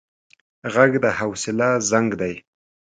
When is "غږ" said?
0.73-0.91